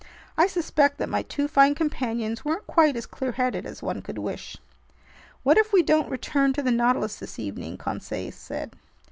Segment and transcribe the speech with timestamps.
[0.35, 4.57] I suspect that my two fine companions weren't quite as clearheaded as one could wish.
[5.43, 8.73] "What if we don't return to the Nautilus this evening?" Conseil said.